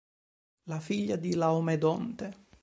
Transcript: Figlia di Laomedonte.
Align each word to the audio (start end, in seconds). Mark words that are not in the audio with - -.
Figlia 0.79 1.15
di 1.15 1.35
Laomedonte. 1.35 2.45